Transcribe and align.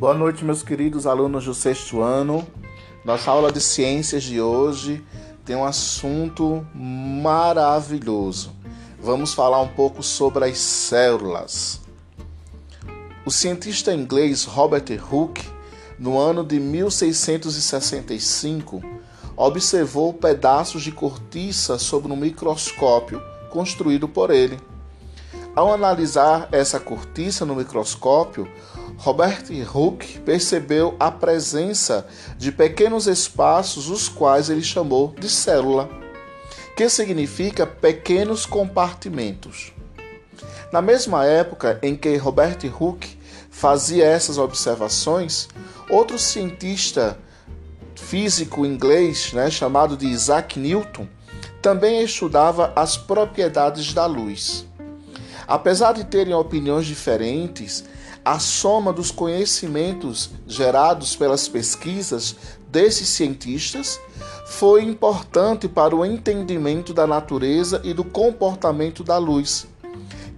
Boa 0.00 0.14
noite, 0.14 0.44
meus 0.46 0.62
queridos 0.62 1.06
alunos 1.06 1.44
do 1.44 1.52
sexto 1.52 2.00
ano. 2.00 2.48
Nossa 3.04 3.30
aula 3.30 3.52
de 3.52 3.60
ciências 3.60 4.22
de 4.22 4.40
hoje 4.40 5.04
tem 5.44 5.54
um 5.54 5.62
assunto 5.62 6.66
maravilhoso. 6.74 8.50
Vamos 8.98 9.34
falar 9.34 9.60
um 9.60 9.68
pouco 9.68 10.02
sobre 10.02 10.46
as 10.46 10.56
células. 10.56 11.82
O 13.26 13.30
cientista 13.30 13.92
inglês 13.92 14.44
Robert 14.44 14.86
Hooke, 15.12 15.46
no 15.98 16.18
ano 16.18 16.42
de 16.42 16.58
1665, 16.58 18.82
observou 19.36 20.14
pedaços 20.14 20.82
de 20.82 20.92
cortiça 20.92 21.78
sob 21.78 22.10
um 22.10 22.16
microscópio 22.16 23.22
construído 23.50 24.08
por 24.08 24.30
ele. 24.30 24.58
Ao 25.54 25.70
analisar 25.70 26.48
essa 26.52 26.80
cortiça 26.80 27.44
no 27.44 27.54
microscópio, 27.54 28.48
Robert 28.96 29.44
Hooke 29.74 30.20
percebeu 30.20 30.94
a 30.98 31.10
presença 31.10 32.06
de 32.36 32.52
pequenos 32.52 33.06
espaços, 33.06 33.88
os 33.88 34.08
quais 34.08 34.50
ele 34.50 34.62
chamou 34.62 35.14
de 35.18 35.28
célula, 35.28 35.88
que 36.76 36.88
significa 36.88 37.66
pequenos 37.66 38.46
compartimentos. 38.46 39.72
Na 40.72 40.80
mesma 40.80 41.24
época 41.24 41.78
em 41.82 41.96
que 41.96 42.16
Robert 42.16 42.58
Hooke 42.78 43.18
fazia 43.50 44.04
essas 44.04 44.38
observações, 44.38 45.48
outro 45.88 46.18
cientista 46.18 47.18
físico 47.96 48.64
inglês, 48.64 49.32
né, 49.32 49.50
chamado 49.50 49.96
de 49.96 50.06
Isaac 50.06 50.58
Newton, 50.58 51.06
também 51.60 52.02
estudava 52.02 52.72
as 52.74 52.96
propriedades 52.96 53.92
da 53.92 54.06
luz. 54.06 54.66
Apesar 55.46 55.92
de 55.92 56.04
terem 56.04 56.32
opiniões 56.32 56.86
diferentes, 56.86 57.84
a 58.24 58.38
soma 58.38 58.92
dos 58.92 59.10
conhecimentos 59.10 60.30
gerados 60.46 61.16
pelas 61.16 61.48
pesquisas 61.48 62.36
desses 62.68 63.08
cientistas 63.08 63.98
foi 64.46 64.82
importante 64.82 65.68
para 65.68 65.94
o 65.94 66.04
entendimento 66.04 66.92
da 66.92 67.06
natureza 67.06 67.80
e 67.84 67.94
do 67.94 68.04
comportamento 68.04 69.02
da 69.02 69.16
luz, 69.16 69.66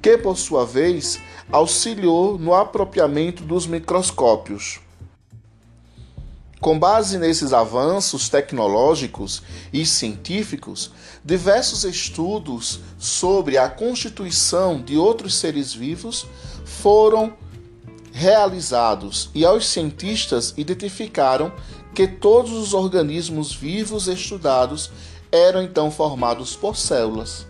que 0.01 0.17
por 0.19 0.37
sua 0.37 0.65
vez 0.65 1.19
auxiliou 1.51 2.39
no 2.39 2.55
apropriamento 2.55 3.43
dos 3.43 3.67
microscópios. 3.67 4.81
Com 6.61 6.79
base 6.79 7.19
nesses 7.19 7.53
avanços 7.53 8.29
tecnológicos 8.29 9.43
e 9.73 9.85
científicos, 9.85 10.93
diversos 11.25 11.83
estudos 11.83 12.79
sobre 12.99 13.59
a 13.59 13.69
constituição 13.69 14.81
de 14.81 14.97
outros 14.97 15.35
seres 15.35 15.75
vivos 15.75 16.25
foram 16.65 17.35
realizados 18.13 19.31
e 19.35 19.45
os 19.45 19.67
cientistas 19.67 20.55
identificaram 20.57 21.53
que 21.95 22.07
todos 22.07 22.53
os 22.53 22.75
organismos 22.75 23.53
vivos 23.53 24.07
estudados 24.07 24.91
eram 25.31 25.63
então 25.63 25.91
formados 25.91 26.55
por 26.55 26.77
células. 26.77 27.47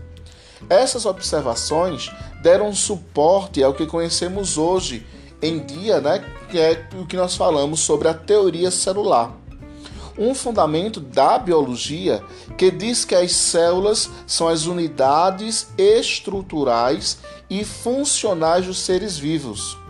Essas 0.70 1.04
observações 1.04 2.10
deram 2.42 2.72
suporte 2.72 3.62
ao 3.62 3.74
que 3.74 3.86
conhecemos 3.86 4.56
hoje 4.56 5.04
em 5.42 5.58
dia, 5.58 6.00
né, 6.00 6.24
que 6.48 6.58
é 6.58 6.88
o 6.94 7.04
que 7.04 7.16
nós 7.16 7.34
falamos 7.34 7.80
sobre 7.80 8.06
a 8.08 8.14
teoria 8.14 8.70
celular. 8.70 9.36
Um 10.16 10.34
fundamento 10.34 11.00
da 11.00 11.38
biologia 11.38 12.22
que 12.56 12.70
diz 12.70 13.04
que 13.04 13.14
as 13.14 13.32
células 13.32 14.10
são 14.26 14.46
as 14.46 14.66
unidades 14.66 15.68
estruturais 15.76 17.18
e 17.48 17.64
funcionais 17.64 18.66
dos 18.66 18.78
seres 18.78 19.16
vivos. 19.16 19.81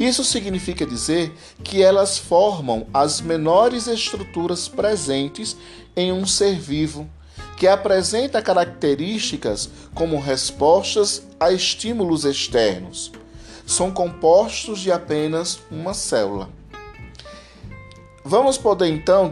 Isso 0.00 0.24
significa 0.24 0.84
dizer 0.84 1.32
que 1.62 1.80
elas 1.80 2.18
formam 2.18 2.88
as 2.92 3.20
menores 3.20 3.86
estruturas 3.86 4.66
presentes 4.66 5.56
em 5.94 6.10
um 6.10 6.26
ser 6.26 6.58
vivo, 6.58 7.08
que 7.56 7.68
apresenta 7.68 8.42
características 8.42 9.70
como 9.94 10.18
respostas 10.18 11.22
a 11.38 11.52
estímulos 11.52 12.24
externos 12.24 13.12
são 13.70 13.90
compostos 13.90 14.80
de 14.80 14.90
apenas 14.90 15.60
uma 15.70 15.94
célula. 15.94 16.50
Vamos 18.24 18.58
poder 18.58 18.88
então 18.88 19.30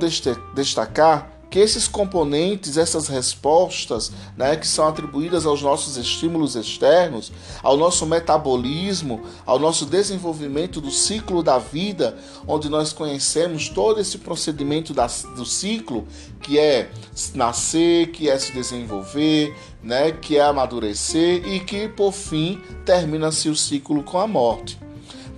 destacar 0.55 1.29
que 1.51 1.59
esses 1.59 1.89
componentes, 1.89 2.77
essas 2.77 3.09
respostas, 3.09 4.13
né, 4.37 4.57
que 4.57 4.67
são 4.67 4.87
atribuídas 4.87 5.47
aos 5.47 5.63
nossos 5.63 5.97
estímulos 5.97 6.55
externos, 6.57 7.33
ao 7.63 7.77
nosso 7.77 8.05
metabolismo, 8.05 9.23
ao 9.47 9.59
nosso 9.59 9.87
desenvolvimento 9.87 10.81
do 10.81 10.91
ciclo 10.91 11.43
da 11.43 11.59
vida, 11.59 12.19
onde 12.47 12.69
nós 12.69 12.93
conhecemos 12.93 13.69
todo 13.69 14.01
esse 14.01 14.19
procedimento 14.19 14.93
da, 14.93 15.07
do 15.37 15.47
ciclo, 15.47 16.07
que 16.41 16.59
é 16.59 16.91
nascer, 17.35 18.09
que 18.09 18.29
é 18.29 18.39
se 18.39 18.53
desenvolver, 18.53 19.57
né, 19.83 20.13
que 20.13 20.37
é 20.37 20.43
amadurecer 20.43 21.47
e 21.47 21.61
que 21.61 21.89
por 21.89 22.13
fim 22.13 22.61
termina-se 22.85 23.49
o 23.49 23.57
ciclo 23.57 24.03
com 24.03 24.19
a 24.19 24.27
morte. 24.27 24.79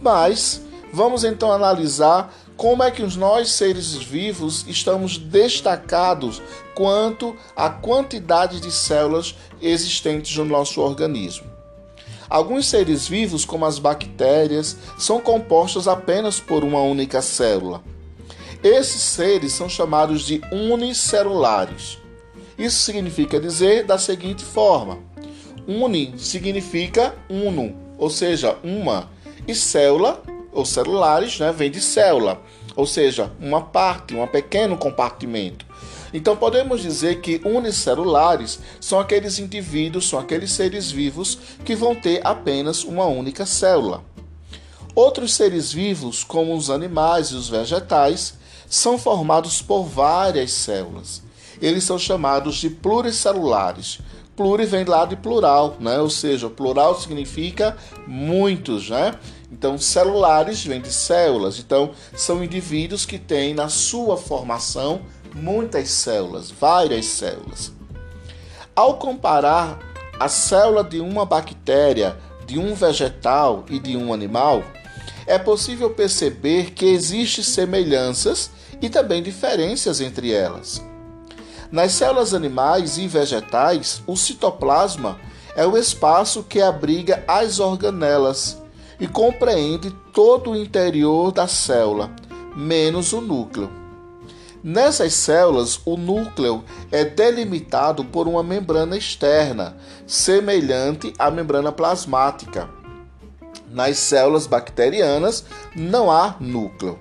Mas 0.02 0.60
vamos 0.92 1.24
então 1.24 1.52
analisar 1.52 2.34
como 2.60 2.82
é 2.82 2.90
que 2.90 3.02
nós 3.16 3.52
seres 3.52 3.94
vivos 3.94 4.66
estamos 4.68 5.16
destacados 5.16 6.42
quanto 6.74 7.34
à 7.56 7.70
quantidade 7.70 8.60
de 8.60 8.70
células 8.70 9.34
existentes 9.62 10.36
no 10.36 10.44
nosso 10.44 10.82
organismo. 10.82 11.46
Alguns 12.28 12.66
seres 12.66 13.08
vivos, 13.08 13.46
como 13.46 13.64
as 13.64 13.78
bactérias, 13.78 14.76
são 14.98 15.22
compostos 15.22 15.88
apenas 15.88 16.38
por 16.38 16.62
uma 16.62 16.82
única 16.82 17.22
célula. 17.22 17.82
Esses 18.62 19.00
seres 19.00 19.54
são 19.54 19.66
chamados 19.66 20.26
de 20.26 20.42
unicelulares. 20.52 21.96
Isso 22.58 22.76
significa 22.82 23.40
dizer 23.40 23.86
da 23.86 23.96
seguinte 23.96 24.44
forma: 24.44 24.98
uni 25.66 26.12
significa 26.18 27.14
uno, 27.26 27.74
ou 27.96 28.10
seja, 28.10 28.58
uma, 28.62 29.08
e 29.48 29.54
célula 29.54 30.22
ou 30.52 30.64
celulares, 30.64 31.38
né, 31.38 31.52
vem 31.52 31.70
de 31.70 31.80
célula, 31.80 32.40
ou 32.76 32.86
seja, 32.86 33.32
uma 33.40 33.60
parte, 33.60 34.14
um 34.14 34.26
pequeno 34.26 34.76
compartimento. 34.76 35.66
Então 36.12 36.36
podemos 36.36 36.82
dizer 36.82 37.20
que 37.20 37.40
unicelulares 37.44 38.58
são 38.80 38.98
aqueles 38.98 39.38
indivíduos, 39.38 40.08
são 40.08 40.18
aqueles 40.18 40.50
seres 40.50 40.90
vivos 40.90 41.38
que 41.64 41.76
vão 41.76 41.94
ter 41.94 42.20
apenas 42.26 42.82
uma 42.82 43.06
única 43.06 43.46
célula. 43.46 44.02
Outros 44.94 45.34
seres 45.34 45.72
vivos, 45.72 46.24
como 46.24 46.54
os 46.54 46.68
animais 46.68 47.28
e 47.28 47.34
os 47.34 47.48
vegetais, 47.48 48.34
são 48.68 48.98
formados 48.98 49.62
por 49.62 49.84
várias 49.84 50.50
células. 50.50 51.22
Eles 51.62 51.84
são 51.84 51.98
chamados 51.98 52.56
de 52.56 52.70
pluricelulares. 52.70 54.00
Pluri 54.40 54.64
vem 54.64 54.86
lá 54.86 55.04
de 55.04 55.16
plural, 55.16 55.76
né? 55.78 56.00
Ou 56.00 56.08
seja, 56.08 56.48
plural 56.48 56.98
significa 56.98 57.76
muitos, 58.06 58.88
né? 58.88 59.14
Então, 59.52 59.76
celulares 59.76 60.64
vêm 60.64 60.80
de 60.80 60.90
células. 60.90 61.58
Então, 61.58 61.90
são 62.16 62.42
indivíduos 62.42 63.04
que 63.04 63.18
têm 63.18 63.52
na 63.52 63.68
sua 63.68 64.16
formação 64.16 65.02
muitas 65.34 65.90
células, 65.90 66.50
várias 66.50 67.04
células. 67.04 67.70
Ao 68.74 68.94
comparar 68.94 69.78
a 70.18 70.26
célula 70.26 70.82
de 70.82 71.00
uma 71.00 71.26
bactéria, 71.26 72.16
de 72.46 72.58
um 72.58 72.74
vegetal 72.74 73.66
e 73.68 73.78
de 73.78 73.94
um 73.94 74.10
animal, 74.10 74.62
é 75.26 75.38
possível 75.38 75.90
perceber 75.90 76.70
que 76.70 76.86
existem 76.86 77.44
semelhanças 77.44 78.50
e 78.80 78.88
também 78.88 79.22
diferenças 79.22 80.00
entre 80.00 80.32
elas. 80.32 80.82
Nas 81.70 81.92
células 81.92 82.34
animais 82.34 82.98
e 82.98 83.06
vegetais, 83.06 84.02
o 84.04 84.16
citoplasma 84.16 85.18
é 85.54 85.64
o 85.64 85.76
espaço 85.76 86.42
que 86.42 86.60
abriga 86.60 87.22
as 87.28 87.60
organelas 87.60 88.60
e 88.98 89.06
compreende 89.06 89.90
todo 90.12 90.50
o 90.50 90.56
interior 90.56 91.30
da 91.30 91.46
célula, 91.46 92.10
menos 92.56 93.12
o 93.12 93.20
núcleo. 93.20 93.70
Nessas 94.62 95.14
células, 95.14 95.80
o 95.86 95.96
núcleo 95.96 96.64
é 96.90 97.04
delimitado 97.04 98.04
por 98.04 98.26
uma 98.26 98.42
membrana 98.42 98.96
externa, 98.96 99.76
semelhante 100.06 101.14
à 101.18 101.30
membrana 101.30 101.70
plasmática. 101.70 102.68
Nas 103.70 103.96
células 103.96 104.46
bacterianas 104.46 105.44
não 105.74 106.10
há 106.10 106.34
núcleo. 106.40 106.98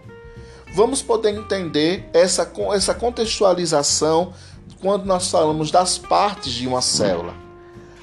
Vamos 0.74 1.02
poder 1.02 1.32
entender 1.32 2.08
essa, 2.14 2.50
essa 2.74 2.94
contextualização 2.94 4.34
quando 4.82 5.06
nós 5.06 5.30
falamos 5.30 5.72
das 5.72 5.98
partes 5.98 6.54
de 6.54 6.68
uma 6.68 6.82
célula. 6.82 7.34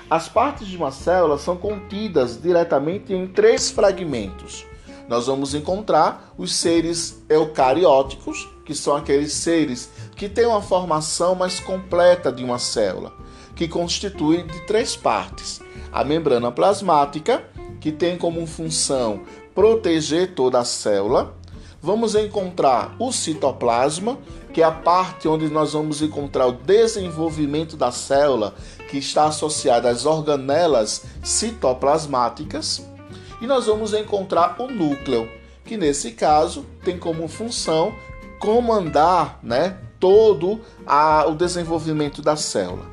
As 0.08 0.28
partes 0.28 0.68
de 0.68 0.76
uma 0.76 0.92
célula 0.92 1.38
são 1.38 1.56
contidas 1.56 2.40
diretamente 2.40 3.12
em 3.12 3.26
três 3.26 3.70
fragmentos. 3.70 4.64
Nós 5.08 5.26
vamos 5.26 5.54
encontrar 5.54 6.32
os 6.36 6.54
seres 6.54 7.24
eucarióticos, 7.28 8.48
que 8.64 8.74
são 8.74 8.94
aqueles 8.96 9.32
seres 9.32 9.90
que 10.16 10.28
têm 10.28 10.46
uma 10.46 10.62
formação 10.62 11.34
mais 11.34 11.60
completa 11.60 12.30
de 12.30 12.44
uma 12.44 12.58
célula, 12.58 13.12
que 13.54 13.68
constitui 13.68 14.42
de 14.42 14.66
três 14.66 14.96
partes: 14.96 15.60
a 15.92 16.04
membrana 16.04 16.52
plasmática, 16.52 17.44
que 17.80 17.90
tem 17.92 18.16
como 18.16 18.46
função 18.46 19.22
proteger 19.54 20.34
toda 20.34 20.58
a 20.58 20.64
célula, 20.64 21.34
vamos 21.80 22.14
encontrar 22.14 22.94
o 22.98 23.10
citoplasma, 23.10 24.18
que 24.56 24.62
é 24.62 24.64
a 24.64 24.72
parte 24.72 25.28
onde 25.28 25.50
nós 25.50 25.74
vamos 25.74 26.00
encontrar 26.00 26.46
o 26.46 26.52
desenvolvimento 26.52 27.76
da 27.76 27.92
célula, 27.92 28.54
que 28.88 28.96
está 28.96 29.26
associada 29.26 29.90
às 29.90 30.06
organelas 30.06 31.02
citoplasmáticas, 31.22 32.82
e 33.42 33.46
nós 33.46 33.66
vamos 33.66 33.92
encontrar 33.92 34.56
o 34.58 34.68
núcleo, 34.68 35.28
que 35.62 35.76
nesse 35.76 36.12
caso 36.12 36.64
tem 36.82 36.98
como 36.98 37.28
função 37.28 37.94
comandar, 38.40 39.38
né, 39.42 39.76
todo 40.00 40.58
a, 40.86 41.26
o 41.26 41.34
desenvolvimento 41.34 42.22
da 42.22 42.34
célula. 42.34 42.86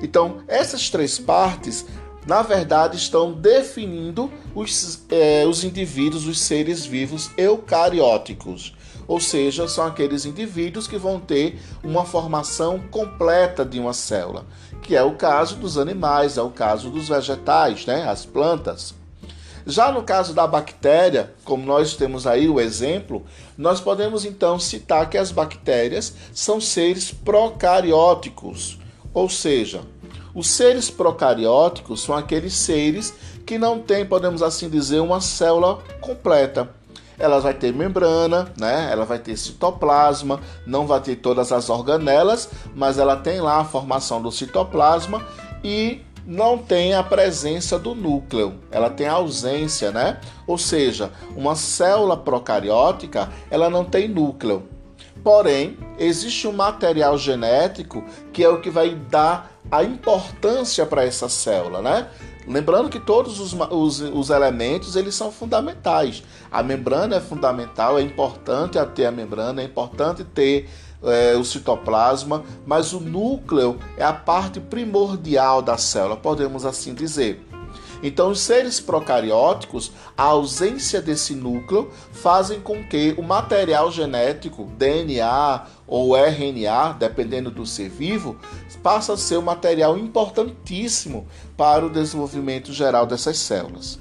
Então, 0.00 0.42
essas 0.46 0.88
três 0.88 1.18
partes, 1.18 1.84
na 2.28 2.42
verdade, 2.42 2.96
estão 2.96 3.32
definindo 3.32 4.30
os, 4.54 5.04
é, 5.10 5.44
os 5.44 5.64
indivíduos, 5.64 6.28
os 6.28 6.38
seres 6.38 6.86
vivos 6.86 7.28
eucarióticos. 7.36 8.77
Ou 9.08 9.18
seja, 9.18 9.66
são 9.66 9.86
aqueles 9.86 10.26
indivíduos 10.26 10.86
que 10.86 10.98
vão 10.98 11.18
ter 11.18 11.58
uma 11.82 12.04
formação 12.04 12.78
completa 12.90 13.64
de 13.64 13.80
uma 13.80 13.94
célula, 13.94 14.44
que 14.82 14.94
é 14.94 15.02
o 15.02 15.16
caso 15.16 15.56
dos 15.56 15.78
animais, 15.78 16.36
é 16.36 16.42
o 16.42 16.50
caso 16.50 16.90
dos 16.90 17.08
vegetais, 17.08 17.86
né, 17.86 18.06
as 18.06 18.26
plantas. 18.26 18.94
Já 19.66 19.90
no 19.90 20.02
caso 20.02 20.34
da 20.34 20.46
bactéria, 20.46 21.34
como 21.44 21.64
nós 21.64 21.94
temos 21.94 22.26
aí 22.26 22.48
o 22.48 22.60
exemplo, 22.60 23.24
nós 23.56 23.80
podemos 23.80 24.24
então 24.24 24.58
citar 24.58 25.08
que 25.08 25.18
as 25.18 25.32
bactérias 25.32 26.14
são 26.32 26.60
seres 26.60 27.10
procarióticos, 27.10 28.78
ou 29.12 29.28
seja, 29.28 29.82
os 30.34 30.48
seres 30.48 30.90
procarióticos 30.90 32.02
são 32.02 32.14
aqueles 32.14 32.54
seres 32.54 33.14
que 33.46 33.58
não 33.58 33.80
têm, 33.80 34.04
podemos 34.04 34.42
assim 34.42 34.68
dizer, 34.68 35.00
uma 35.00 35.20
célula 35.20 35.82
completa. 36.00 36.77
Ela 37.18 37.40
vai 37.40 37.54
ter 37.54 37.72
membrana, 37.72 38.52
né? 38.56 38.88
Ela 38.90 39.04
vai 39.04 39.18
ter 39.18 39.36
citoplasma, 39.36 40.40
não 40.66 40.86
vai 40.86 41.00
ter 41.00 41.16
todas 41.16 41.50
as 41.50 41.68
organelas, 41.68 42.48
mas 42.74 42.98
ela 42.98 43.16
tem 43.16 43.40
lá 43.40 43.60
a 43.60 43.64
formação 43.64 44.22
do 44.22 44.30
citoplasma 44.30 45.26
e 45.64 46.02
não 46.28 46.58
tem 46.58 46.94
a 46.94 47.02
presença 47.02 47.78
do 47.78 47.94
núcleo, 47.94 48.60
ela 48.70 48.90
tem 48.90 49.08
ausência, 49.08 49.90
né? 49.90 50.20
Ou 50.46 50.58
seja, 50.58 51.10
uma 51.34 51.56
célula 51.56 52.18
procariótica, 52.18 53.30
ela 53.50 53.70
não 53.70 53.82
tem 53.82 54.06
núcleo. 54.08 54.68
Porém, 55.24 55.78
existe 55.98 56.46
um 56.46 56.52
material 56.52 57.16
genético 57.16 58.04
que 58.30 58.44
é 58.44 58.48
o 58.48 58.60
que 58.60 58.68
vai 58.68 58.94
dar 58.94 59.50
a 59.70 59.82
importância 59.82 60.84
para 60.84 61.04
essa 61.04 61.30
célula, 61.30 61.80
né? 61.80 62.08
Lembrando 62.48 62.88
que 62.88 62.98
todos 62.98 63.40
os, 63.40 63.52
os, 63.52 64.00
os, 64.00 64.30
elementos 64.30 64.96
eles 64.96 65.14
são 65.14 65.30
fundamentais. 65.30 66.22
A 66.50 66.62
membrana 66.62 67.16
é 67.16 67.20
fundamental, 67.20 67.98
é 67.98 68.02
importante 68.02 68.78
ter 68.94 69.06
a 69.06 69.12
membrana, 69.12 69.60
é 69.60 69.64
importante 69.64 70.24
ter 70.24 70.68
é, 71.02 71.36
o 71.36 71.44
citoplasma, 71.44 72.42
mas 72.66 72.92
o 72.92 73.00
núcleo 73.00 73.78
é 73.96 74.04
a 74.04 74.12
parte 74.12 74.60
primordial 74.60 75.60
da 75.60 75.76
célula, 75.76 76.16
podemos 76.16 76.64
assim 76.64 76.94
dizer. 76.94 77.47
Então, 78.02 78.30
os 78.30 78.40
seres 78.40 78.80
procarióticos, 78.80 79.92
a 80.16 80.24
ausência 80.24 81.00
desse 81.00 81.34
núcleo 81.34 81.90
fazem 82.12 82.60
com 82.60 82.84
que 82.84 83.14
o 83.18 83.22
material 83.22 83.90
genético, 83.90 84.64
DNA 84.76 85.66
ou 85.86 86.16
RNA, 86.16 86.94
dependendo 86.98 87.50
do 87.50 87.66
ser 87.66 87.88
vivo, 87.88 88.36
passe 88.82 89.10
a 89.10 89.16
ser 89.16 89.38
um 89.38 89.42
material 89.42 89.98
importantíssimo 89.98 91.26
para 91.56 91.84
o 91.84 91.90
desenvolvimento 91.90 92.72
geral 92.72 93.06
dessas 93.06 93.38
células. 93.38 93.98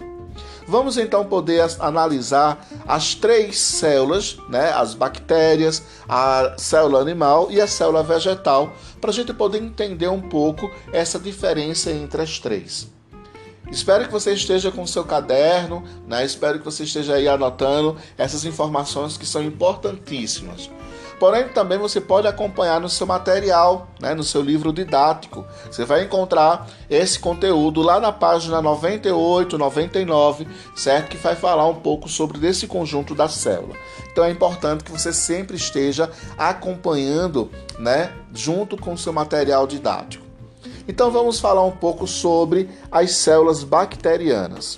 Vamos 0.67 0.97
então 0.97 1.23
poder 1.23 1.65
analisar 1.79 2.67
as 2.85 3.15
três 3.15 3.57
células, 3.57 4.37
né, 4.49 4.69
as 4.71 4.93
bactérias, 4.93 5.81
a 6.09 6.55
célula 6.57 6.99
animal 6.99 7.47
e 7.49 7.61
a 7.61 7.67
célula 7.67 8.03
vegetal, 8.03 8.73
para 8.99 9.09
a 9.09 9.13
gente 9.13 9.33
poder 9.33 9.59
entender 9.63 10.09
um 10.09 10.21
pouco 10.21 10.69
essa 10.91 11.17
diferença 11.17 11.89
entre 11.89 12.21
as 12.21 12.37
três. 12.37 12.96
Espero 13.71 14.05
que 14.05 14.11
você 14.11 14.33
esteja 14.33 14.71
com 14.71 14.87
seu 14.87 15.03
caderno, 15.03 15.83
né? 16.07 16.25
espero 16.25 16.59
que 16.59 16.65
você 16.65 16.83
esteja 16.83 17.15
aí 17.15 17.27
anotando 17.27 17.97
essas 18.17 18.45
informações 18.45 19.17
que 19.17 19.25
são 19.25 19.43
importantíssimas. 19.43 20.69
Porém, 21.19 21.47
também 21.47 21.79
você 21.79 21.99
pode 21.99 22.27
acompanhar 22.27 22.79
no 22.79 22.87
seu 22.87 23.07
material, 23.07 23.87
né, 23.99 24.13
no 24.13 24.23
seu 24.23 24.41
livro 24.41 24.71
didático. 24.71 25.45
Você 25.65 25.83
vai 25.83 26.03
encontrar 26.03 26.67
esse 26.89 27.17
conteúdo 27.17 27.81
lá 27.81 27.99
na 27.99 28.11
página 28.11 28.61
98, 28.61 29.57
99, 29.57 30.47
certo? 30.75 31.09
Que 31.09 31.17
vai 31.17 31.35
falar 31.35 31.65
um 31.65 31.75
pouco 31.75 32.07
sobre 32.07 32.45
esse 32.47 32.67
conjunto 32.67 33.15
da 33.15 33.27
célula. 33.27 33.73
Então 34.11 34.23
é 34.23 34.29
importante 34.29 34.83
que 34.83 34.91
você 34.91 35.11
sempre 35.11 35.57
esteja 35.57 36.11
acompanhando, 36.37 37.49
né, 37.79 38.13
junto 38.31 38.77
com 38.77 38.93
o 38.93 38.97
seu 38.97 39.11
material 39.11 39.65
didático. 39.65 40.26
Então 40.87 41.11
vamos 41.11 41.39
falar 41.39 41.63
um 41.63 41.71
pouco 41.71 42.07
sobre 42.07 42.69
as 42.91 43.11
células 43.11 43.63
bacterianas. 43.63 44.77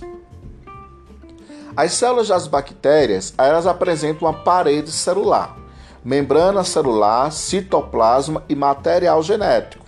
As 1.76 1.94
células 1.94 2.28
das 2.28 2.48
bactérias, 2.48 3.34
elas 3.38 3.68
apresentam 3.68 4.28
uma 4.28 4.44
parede 4.44 4.92
celular 4.92 5.60
membrana 6.04 6.64
celular, 6.64 7.32
citoplasma 7.32 8.44
e 8.48 8.56
material 8.56 9.22
genético. 9.22 9.86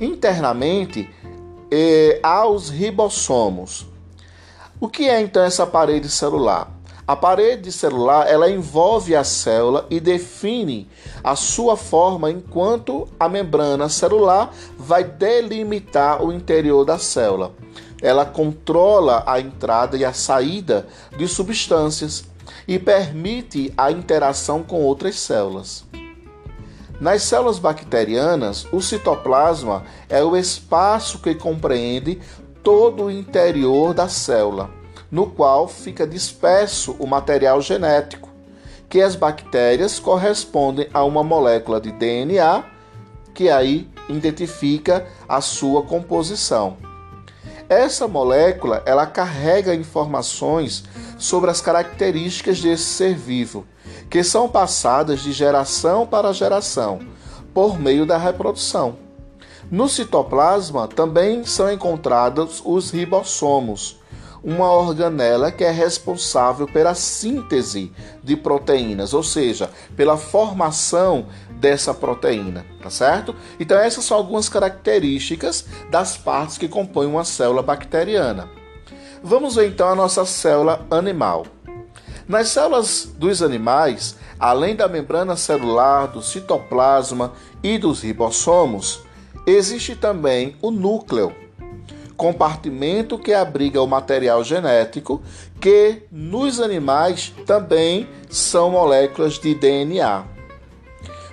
Internamente, 0.00 1.08
eh, 1.70 2.20
há 2.22 2.46
os 2.46 2.68
ribossomos. 2.68 3.86
O 4.80 4.88
que 4.88 5.08
é 5.08 5.20
então 5.20 5.42
essa 5.42 5.66
parede 5.66 6.08
celular? 6.08 6.70
A 7.06 7.14
parede 7.14 7.70
celular 7.70 8.26
ela 8.26 8.50
envolve 8.50 9.14
a 9.14 9.22
célula 9.22 9.86
e 9.90 10.00
define 10.00 10.88
a 11.22 11.36
sua 11.36 11.76
forma, 11.76 12.30
enquanto 12.30 13.06
a 13.20 13.28
membrana 13.28 13.90
celular 13.90 14.54
vai 14.78 15.04
delimitar 15.04 16.24
o 16.24 16.32
interior 16.32 16.82
da 16.82 16.98
célula. 16.98 17.52
Ela 18.00 18.24
controla 18.24 19.22
a 19.26 19.38
entrada 19.38 19.98
e 19.98 20.04
a 20.04 20.14
saída 20.14 20.86
de 21.16 21.28
substâncias 21.28 22.24
e 22.66 22.78
permite 22.78 23.70
a 23.76 23.90
interação 23.90 24.62
com 24.62 24.80
outras 24.80 25.18
células. 25.18 25.84
Nas 26.98 27.22
células 27.22 27.58
bacterianas, 27.58 28.66
o 28.72 28.80
citoplasma 28.80 29.84
é 30.08 30.22
o 30.22 30.34
espaço 30.34 31.18
que 31.18 31.34
compreende 31.34 32.18
todo 32.62 33.04
o 33.04 33.10
interior 33.10 33.92
da 33.92 34.08
célula, 34.08 34.70
no 35.14 35.28
qual 35.28 35.68
fica 35.68 36.04
disperso 36.04 36.96
o 36.98 37.06
material 37.06 37.60
genético, 37.60 38.28
que 38.88 39.00
as 39.00 39.14
bactérias 39.14 40.00
correspondem 40.00 40.88
a 40.92 41.04
uma 41.04 41.22
molécula 41.22 41.80
de 41.80 41.92
DNA, 41.92 42.64
que 43.32 43.48
aí 43.48 43.88
identifica 44.08 45.06
a 45.28 45.40
sua 45.40 45.84
composição. 45.84 46.76
Essa 47.68 48.08
molécula, 48.08 48.82
ela 48.84 49.06
carrega 49.06 49.72
informações 49.72 50.82
sobre 51.16 51.48
as 51.48 51.60
características 51.60 52.60
desse 52.60 52.82
ser 52.82 53.14
vivo, 53.14 53.64
que 54.10 54.24
são 54.24 54.48
passadas 54.48 55.20
de 55.20 55.30
geração 55.30 56.04
para 56.04 56.32
geração 56.32 56.98
por 57.54 57.78
meio 57.78 58.04
da 58.04 58.18
reprodução. 58.18 58.96
No 59.70 59.88
citoplasma 59.88 60.88
também 60.88 61.44
são 61.44 61.72
encontrados 61.72 62.60
os 62.64 62.90
ribossomos, 62.90 64.02
uma 64.44 64.70
organela 64.70 65.50
que 65.50 65.64
é 65.64 65.70
responsável 65.70 66.66
pela 66.66 66.94
síntese 66.94 67.90
de 68.22 68.36
proteínas, 68.36 69.14
ou 69.14 69.22
seja, 69.22 69.70
pela 69.96 70.18
formação 70.18 71.26
dessa 71.52 71.94
proteína, 71.94 72.66
tá 72.82 72.90
certo? 72.90 73.34
Então 73.58 73.78
essas 73.78 74.04
são 74.04 74.18
algumas 74.18 74.48
características 74.50 75.64
das 75.90 76.18
partes 76.18 76.58
que 76.58 76.68
compõem 76.68 77.06
uma 77.06 77.24
célula 77.24 77.62
bacteriana. 77.62 78.50
Vamos 79.22 79.54
ver 79.54 79.68
então 79.68 79.88
a 79.88 79.94
nossa 79.94 80.26
célula 80.26 80.86
animal. 80.90 81.46
Nas 82.28 82.48
células 82.48 83.08
dos 83.16 83.42
animais, 83.42 84.16
além 84.38 84.76
da 84.76 84.88
membrana 84.88 85.36
celular, 85.36 86.08
do 86.08 86.22
citoplasma 86.22 87.32
e 87.62 87.78
dos 87.78 88.02
ribossomos, 88.02 89.00
existe 89.46 89.96
também 89.96 90.56
o 90.60 90.70
núcleo, 90.70 91.34
compartimento 92.16 93.18
que 93.18 93.32
abriga 93.32 93.82
o 93.82 93.86
material 93.86 94.42
genético, 94.44 95.22
que 95.60 96.02
nos 96.10 96.60
animais 96.60 97.32
também 97.46 98.08
são 98.30 98.70
moléculas 98.70 99.34
de 99.34 99.54
DNA. 99.54 100.24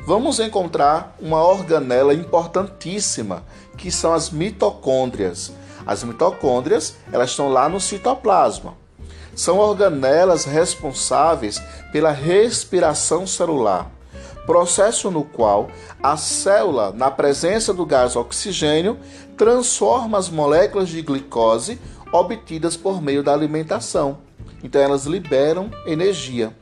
Vamos 0.05 0.39
encontrar 0.39 1.15
uma 1.19 1.45
organela 1.45 2.13
importantíssima, 2.13 3.43
que 3.77 3.91
são 3.91 4.13
as 4.13 4.31
mitocôndrias 4.31 5.53
as 5.85 6.03
mitocôndrias, 6.03 6.95
elas 7.11 7.31
estão 7.31 7.49
lá 7.49 7.67
no 7.67 7.79
citoplasma. 7.79 8.75
São 9.35 9.57
organelas 9.57 10.45
responsáveis 10.45 11.61
pela 11.91 12.11
respiração 12.11 13.25
celular, 13.25 13.89
processo 14.45 15.09
no 15.09 15.23
qual 15.23 15.69
a 16.03 16.17
célula, 16.17 16.91
na 16.91 17.09
presença 17.09 17.73
do 17.73 17.85
gás 17.85 18.15
oxigênio, 18.15 18.97
transforma 19.41 20.19
as 20.19 20.29
moléculas 20.29 20.89
de 20.89 21.01
glicose 21.01 21.81
obtidas 22.11 22.77
por 22.77 23.01
meio 23.01 23.23
da 23.23 23.33
alimentação. 23.33 24.19
Então 24.63 24.79
elas 24.79 25.07
liberam 25.07 25.71
energia. 25.83 26.55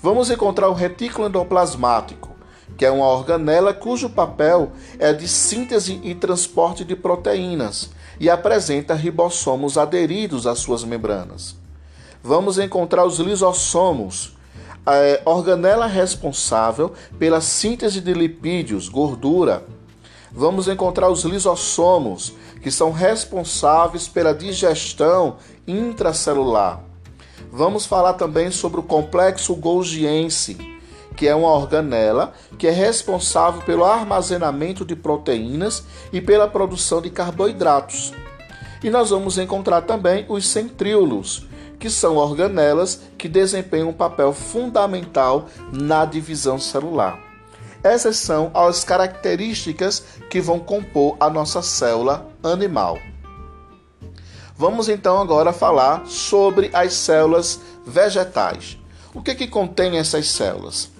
Vamos 0.00 0.30
encontrar 0.30 0.70
o 0.70 0.72
retículo 0.72 1.28
endoplasmático, 1.28 2.30
que 2.78 2.86
é 2.86 2.90
uma 2.90 3.04
organela 3.04 3.74
cujo 3.74 4.08
papel 4.08 4.72
é 4.98 5.12
de 5.12 5.28
síntese 5.28 6.00
e 6.02 6.14
transporte 6.14 6.82
de 6.82 6.96
proteínas 6.96 7.90
e 8.18 8.30
apresenta 8.30 8.94
ribossomos 8.94 9.76
aderidos 9.76 10.46
às 10.46 10.60
suas 10.60 10.82
membranas. 10.84 11.56
Vamos 12.22 12.58
encontrar 12.58 13.04
os 13.04 13.18
lisossomos, 13.18 14.34
a 14.86 15.28
organela 15.30 15.86
responsável 15.86 16.94
pela 17.18 17.42
síntese 17.42 18.00
de 18.00 18.14
lipídios, 18.14 18.88
gordura. 18.88 19.62
Vamos 20.34 20.66
encontrar 20.66 21.10
os 21.10 21.24
lisossomos, 21.24 22.32
que 22.62 22.70
são 22.70 22.90
responsáveis 22.90 24.08
pela 24.08 24.32
digestão 24.32 25.36
intracelular. 25.66 26.80
Vamos 27.50 27.84
falar 27.84 28.14
também 28.14 28.50
sobre 28.50 28.80
o 28.80 28.82
complexo 28.82 29.54
Golgiense, 29.54 30.56
que 31.14 31.28
é 31.28 31.34
uma 31.34 31.50
organela 31.50 32.32
que 32.58 32.66
é 32.66 32.70
responsável 32.70 33.60
pelo 33.62 33.84
armazenamento 33.84 34.86
de 34.86 34.96
proteínas 34.96 35.84
e 36.10 36.20
pela 36.20 36.48
produção 36.48 37.02
de 37.02 37.10
carboidratos. 37.10 38.14
E 38.82 38.88
nós 38.88 39.10
vamos 39.10 39.36
encontrar 39.36 39.82
também 39.82 40.24
os 40.30 40.48
centríolos, 40.48 41.46
que 41.78 41.90
são 41.90 42.16
organelas 42.16 43.02
que 43.18 43.28
desempenham 43.28 43.90
um 43.90 43.92
papel 43.92 44.32
fundamental 44.32 45.46
na 45.70 46.06
divisão 46.06 46.58
celular. 46.58 47.21
Essas 47.82 48.16
são 48.16 48.50
as 48.54 48.84
características 48.84 50.02
que 50.30 50.40
vão 50.40 50.58
compor 50.58 51.16
a 51.18 51.28
nossa 51.28 51.62
célula 51.62 52.28
animal. 52.42 52.98
Vamos 54.56 54.88
então 54.88 55.20
agora 55.20 55.52
falar 55.52 56.06
sobre 56.06 56.70
as 56.72 56.92
células 56.94 57.60
vegetais. 57.84 58.78
O 59.12 59.20
que, 59.20 59.34
que 59.34 59.48
contém 59.48 59.98
essas 59.98 60.28
células? 60.28 60.90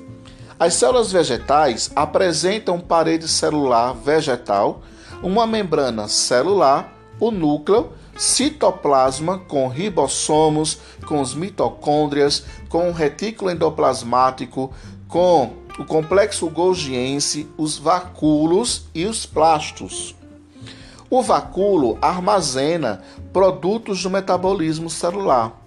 As 0.58 0.74
células 0.74 1.12
vegetais 1.12 1.90
apresentam 1.94 2.80
parede 2.80 3.28
celular 3.28 3.94
vegetal, 3.94 4.82
uma 5.22 5.46
membrana 5.46 6.08
celular, 6.08 6.92
o 7.20 7.30
núcleo 7.30 7.92
citoplasma 8.16 9.38
com 9.38 9.68
ribossomos, 9.68 10.78
com 11.06 11.20
os 11.20 11.34
mitocôndrias, 11.34 12.44
com 12.68 12.90
o 12.90 12.92
retículo 12.92 13.50
endoplasmático, 13.50 14.72
com 15.08 15.52
o 15.78 15.84
complexo 15.84 16.48
golgiense, 16.50 17.48
os 17.56 17.78
vacúolos 17.78 18.86
e 18.94 19.06
os 19.06 19.24
plastos. 19.24 20.14
O 21.08 21.22
vacúolo 21.22 21.98
armazena 22.00 23.02
produtos 23.32 24.02
do 24.02 24.10
metabolismo 24.10 24.90
celular. 24.90 25.60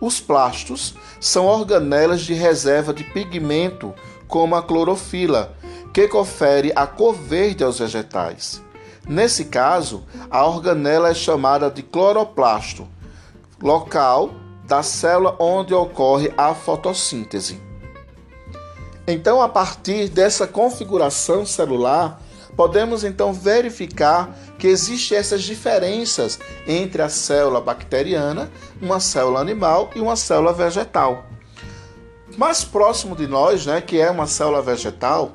Os 0.00 0.20
plastos 0.20 0.94
são 1.20 1.46
organelas 1.46 2.22
de 2.22 2.34
reserva 2.34 2.92
de 2.92 3.04
pigmento, 3.04 3.94
como 4.26 4.56
a 4.56 4.62
clorofila, 4.62 5.54
que 5.92 6.08
confere 6.08 6.72
a 6.74 6.86
cor 6.86 7.14
verde 7.14 7.62
aos 7.62 7.78
vegetais. 7.78 8.62
Nesse 9.06 9.46
caso, 9.46 10.04
a 10.30 10.46
organela 10.46 11.10
é 11.10 11.14
chamada 11.14 11.70
de 11.70 11.82
cloroplasto, 11.82 12.88
local 13.60 14.30
da 14.64 14.82
célula 14.82 15.36
onde 15.38 15.74
ocorre 15.74 16.32
a 16.36 16.54
fotossíntese. 16.54 17.71
Então, 19.06 19.42
a 19.42 19.48
partir 19.48 20.08
dessa 20.08 20.46
configuração 20.46 21.44
celular, 21.44 22.20
podemos 22.56 23.02
então 23.02 23.32
verificar 23.32 24.36
que 24.58 24.68
existem 24.68 25.18
essas 25.18 25.42
diferenças 25.42 26.38
entre 26.66 27.02
a 27.02 27.08
célula 27.08 27.60
bacteriana, 27.60 28.50
uma 28.80 29.00
célula 29.00 29.40
animal 29.40 29.90
e 29.96 30.00
uma 30.00 30.14
célula 30.14 30.52
vegetal. 30.52 31.24
Mais 32.36 32.64
próximo 32.64 33.16
de 33.16 33.26
nós, 33.26 33.66
né, 33.66 33.80
que 33.80 34.00
é 34.00 34.10
uma 34.10 34.26
célula 34.26 34.62
vegetal, 34.62 35.32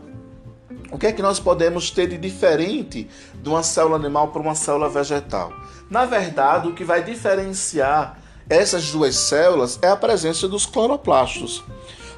o 0.90 0.98
que 0.98 1.08
é 1.08 1.12
que 1.12 1.22
nós 1.22 1.40
podemos 1.40 1.92
ter 1.92 2.08
de 2.08 2.18
diferente 2.18 3.10
de 3.36 3.50
uma 3.50 3.62
célula 3.62 3.98
animal 3.98 4.30
para 4.30 4.42
uma 4.42 4.56
célula 4.56 4.88
vegetal? 4.88 5.52
Na 5.90 6.06
verdade, 6.06 6.70
o 6.70 6.74
que 6.74 6.86
vai 6.86 7.04
diferenciar 7.04 8.18
essas 8.50 8.92
duas 8.92 9.16
células 9.16 9.78
é 9.82 9.90
a 9.90 9.96
presença 9.98 10.48
dos 10.48 10.66
cloroplastos. 10.66 11.64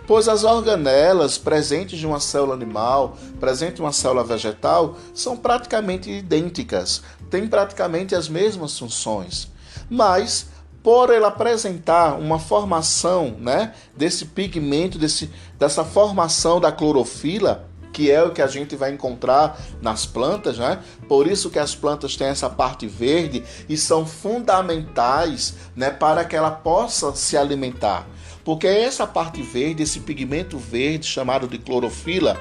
Pois 0.10 0.28
as 0.28 0.44
organelas 0.44 1.38
presentes 1.38 2.00
de 2.00 2.08
uma 2.08 2.20
célula 2.20 2.56
animal, 2.56 3.16
presente 3.40 3.78
em 3.78 3.84
uma 3.84 3.94
célula 3.94 4.24
vegetal, 4.24 4.98
são 5.14 5.38
praticamente 5.38 6.10
idênticas, 6.10 7.04
têm 7.30 7.48
praticamente 7.48 8.16
as 8.16 8.28
mesmas 8.28 8.76
funções. 8.80 9.52
Mas, 9.88 10.48
por 10.82 11.12
ela 11.12 11.28
apresentar 11.28 12.16
uma 12.16 12.40
formação 12.40 13.36
né, 13.40 13.76
desse 13.96 14.26
pigmento, 14.26 14.98
desse, 14.98 15.30
dessa 15.60 15.86
formação 15.86 16.60
da 16.60 16.72
clorofila, 16.72 17.70
que 17.94 18.10
é 18.10 18.24
o 18.24 18.32
que 18.32 18.42
a 18.42 18.48
gente 18.48 18.76
vai 18.76 18.92
encontrar 18.92 19.62
nas 19.80 20.08
plantas, 20.08 20.58
né? 20.58 20.80
Por 21.08 21.28
isso 21.28 21.52
que 21.52 21.60
as 21.60 21.76
plantas 21.76 22.16
têm 22.16 22.28
essa 22.28 22.50
parte 22.50 22.88
verde 22.88 23.44
e 23.68 23.78
são 23.78 24.08
fundamentais, 24.08 25.54
né, 25.76 25.92
para 25.92 26.26
que 26.26 26.36
ela 26.36 26.50
possa 26.50 27.14
se 27.14 27.38
alimentar. 27.38 28.08
Porque 28.50 28.66
é 28.66 28.82
essa 28.82 29.06
parte 29.06 29.44
verde, 29.44 29.84
esse 29.84 30.00
pigmento 30.00 30.58
verde 30.58 31.06
chamado 31.06 31.48
de 31.48 31.60
clorofila, 31.60 32.36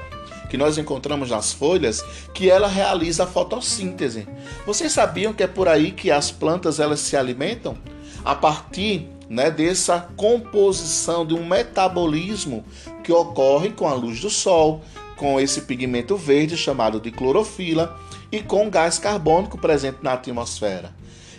que 0.49 0.57
nós 0.57 0.79
encontramos 0.79 1.29
nas 1.29 1.53
folhas, 1.53 2.03
que 2.33 2.49
ela 2.49 2.67
realiza 2.67 3.25
a 3.25 3.27
fotossíntese. 3.27 4.27
Vocês 4.65 4.91
sabiam 4.91 5.35
que 5.35 5.43
é 5.43 5.47
por 5.47 5.69
aí 5.69 5.93
que 5.93 6.11
as 6.11 6.31
plantas 6.31 6.81
elas 6.81 7.01
se 7.01 7.15
alimentam? 7.15 7.77
A 8.25 8.35
partir 8.35 9.07
né, 9.29 9.51
dessa 9.51 10.09
composição 10.17 11.27
de 11.27 11.35
um 11.35 11.45
metabolismo 11.45 12.65
que 13.05 13.13
ocorre 13.13 13.69
com 13.69 13.87
a 13.87 13.93
luz 13.93 14.19
do 14.19 14.31
sol, 14.31 14.83
com 15.15 15.39
esse 15.39 15.61
pigmento 15.61 16.17
verde 16.17 16.57
chamado 16.57 16.99
de 16.99 17.11
clorofila 17.11 18.01
e 18.33 18.41
com 18.41 18.71
gás 18.71 18.99
carbônico 18.99 19.59
presente 19.59 19.99
na 20.01 20.15
atmosfera. 20.15 20.91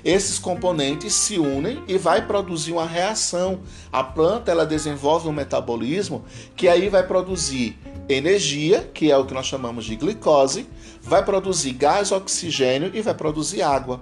Esses 0.03 0.39
componentes 0.39 1.13
se 1.13 1.37
unem 1.37 1.83
e 1.87 1.97
vai 1.97 2.25
produzir 2.25 2.71
uma 2.71 2.85
reação. 2.85 3.61
A 3.91 4.03
planta 4.03 4.51
ela 4.51 4.65
desenvolve 4.65 5.27
um 5.27 5.33
metabolismo 5.33 6.23
que 6.55 6.67
aí 6.67 6.89
vai 6.89 7.05
produzir 7.05 7.77
energia, 8.07 8.89
que 8.93 9.11
é 9.11 9.17
o 9.17 9.25
que 9.25 9.33
nós 9.33 9.45
chamamos 9.45 9.85
de 9.85 9.95
glicose, 9.95 10.67
vai 11.01 11.23
produzir 11.23 11.73
gás 11.73 12.11
oxigênio 12.11 12.91
e 12.93 13.01
vai 13.01 13.13
produzir 13.13 13.61
água. 13.61 14.01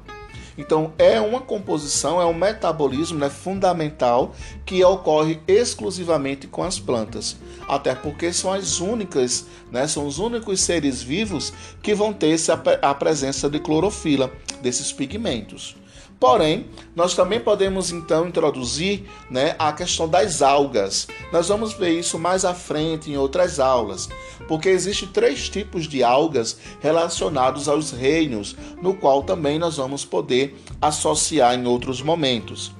Então, 0.58 0.92
é 0.98 1.22
uma 1.22 1.39
composição, 1.39 2.20
é 2.20 2.25
um 2.25 2.34
metabolismo 2.34 3.20
né, 3.20 3.30
fundamental 3.30 4.34
que 4.66 4.84
ocorre 4.84 5.39
exclusivamente 5.48 6.48
com 6.48 6.63
as 6.63 6.80
plantas. 6.80 7.38
Até 7.68 7.94
porque 7.94 8.34
são 8.34 8.51
as 8.51 8.80
únicas, 8.80 9.46
né, 9.72 9.88
são 9.88 10.08
os 10.08 10.18
únicos 10.18 10.62
seres 10.62 11.04
vivos 11.04 11.54
que 11.82 11.94
vão 11.94 12.12
ter 12.12 12.36
a 12.82 12.94
presença 12.96 13.48
de 13.48 13.60
clorofila, 13.60 14.32
desses 14.62 14.92
pigmentos. 14.92 15.75
Porém, 16.19 16.65
nós 16.95 17.13
também 17.13 17.39
podemos 17.39 17.91
então 17.91 18.27
introduzir 18.27 19.07
né, 19.29 19.55
a 19.59 19.71
questão 19.71 20.09
das 20.09 20.41
algas. 20.41 21.07
Nós 21.31 21.47
vamos 21.47 21.74
ver 21.74 21.91
isso 21.91 22.17
mais 22.17 22.43
à 22.43 22.55
frente 22.55 23.12
em 23.12 23.17
outras 23.17 23.59
aulas, 23.59 24.09
porque 24.47 24.67
existem 24.69 25.07
três 25.09 25.47
tipos 25.47 25.88
de 25.88 26.03
algas 26.03 26.57
relacionados 26.79 27.69
aos 27.69 27.91
reinos, 27.91 28.55
no 28.81 28.95
qual 28.95 29.21
também 29.21 29.59
nós 29.59 29.77
vamos 29.77 30.03
poder 30.05 30.59
associar 30.81 31.53
em 31.53 31.67
outros 31.67 32.01
momentos. 32.01 32.71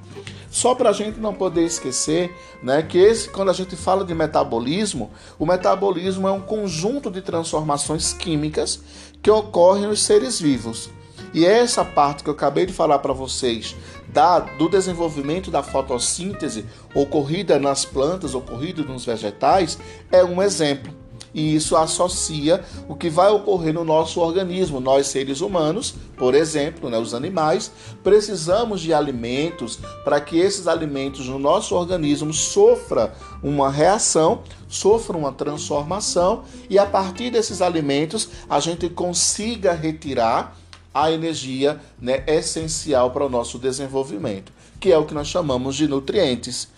Só 0.50 0.74
para 0.74 0.90
a 0.90 0.94
gente 0.94 1.20
não 1.20 1.36
poder 1.36 1.64
esquecer 1.64 2.36
né, 2.64 2.82
que 2.82 2.98
esse, 2.98 3.30
quando 3.30 3.50
a 3.50 3.54
gente 3.54 3.76
fala 3.76 4.04
de 4.04 4.16
metabolismo, 4.16 5.12
o 5.38 5.46
metabolismo 5.46 6.28
é 6.28 6.32
um 6.32 6.42
conjunto 6.42 7.12
de 7.12 7.22
transformações 7.22 8.14
químicas 8.14 8.82
que 9.22 9.30
ocorrem 9.30 9.86
nos 9.86 10.02
seres 10.02 10.42
vivos. 10.42 10.90
E 11.34 11.46
essa 11.46 11.84
parte 11.84 12.24
que 12.24 12.30
eu 12.30 12.34
acabei 12.34 12.66
de 12.66 12.74
falar 12.74 13.00
para 13.00 13.14
vocês 13.14 13.76
da, 14.08 14.40
do 14.40 14.70
desenvolvimento 14.70 15.52
da 15.52 15.62
fotossíntese 15.62 16.66
ocorrida 16.94 17.60
nas 17.60 17.86
plantas, 17.86 18.34
ocorrida 18.34 18.84
nos 18.84 19.06
vegetais, 19.06 19.78
é 20.12 20.24
um 20.24 20.42
exemplo. 20.42 20.94
E 21.38 21.56
isso 21.56 21.76
associa 21.76 22.64
o 22.90 22.96
que 22.96 23.12
vai 23.12 23.30
ocorrer 23.30 23.72
no 23.72 23.84
nosso 23.84 24.20
organismo. 24.20 24.80
Nós, 24.80 25.06
seres 25.06 25.40
humanos, 25.40 25.94
por 26.18 26.34
exemplo, 26.34 26.90
né, 26.90 26.98
os 26.98 27.14
animais, 27.14 27.72
precisamos 28.04 28.82
de 28.82 28.92
alimentos 28.92 29.78
para 30.04 30.20
que 30.20 30.40
esses 30.40 30.68
alimentos 30.68 31.28
no 31.28 31.38
nosso 31.38 31.76
organismo 31.76 32.34
sofra 32.34 33.14
uma 33.44 33.70
reação, 33.70 34.42
sofra 34.68 35.16
uma 35.16 35.32
transformação 35.32 36.44
e 36.70 36.80
a 36.80 36.88
partir 36.88 37.30
desses 37.30 37.62
alimentos 37.62 38.30
a 38.50 38.60
gente 38.60 38.90
consiga 38.90 39.74
retirar 39.74 40.57
a 41.04 41.12
energia 41.12 41.80
né, 42.00 42.24
essencial 42.26 43.12
para 43.12 43.26
o 43.26 43.30
nosso 43.30 43.60
desenvolvimento, 43.60 44.52
que 44.80 44.92
é 44.92 44.98
o 44.98 45.06
que 45.06 45.14
nós 45.14 45.28
chamamos 45.28 45.76
de 45.76 45.88
nutrientes. 45.88 46.70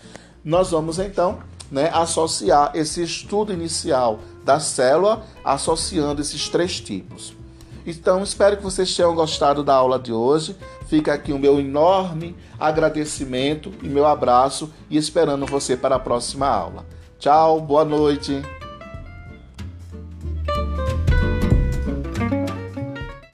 Nós 0.44 0.70
vamos 0.70 0.98
então 0.98 1.38
né, 1.70 1.90
associar 1.92 2.72
esse 2.74 3.02
estudo 3.02 3.52
inicial 3.52 4.20
da 4.44 4.60
célula, 4.60 5.24
associando 5.44 6.20
esses 6.20 6.48
três 6.48 6.80
tipos. 6.80 7.34
Então, 7.86 8.22
espero 8.22 8.58
que 8.58 8.62
vocês 8.62 8.94
tenham 8.94 9.14
gostado 9.14 9.64
da 9.64 9.74
aula 9.74 9.98
de 9.98 10.12
hoje. 10.12 10.54
Fica 10.86 11.14
aqui 11.14 11.32
o 11.32 11.38
meu 11.38 11.58
enorme 11.58 12.36
agradecimento 12.58 13.72
e 13.82 13.88
meu 13.88 14.06
abraço 14.06 14.70
e 14.90 14.98
esperando 14.98 15.46
você 15.46 15.76
para 15.76 15.96
a 15.96 16.00
próxima 16.00 16.46
aula. 16.46 16.84
Tchau, 17.18 17.60
boa 17.60 17.84
noite. 17.84 18.42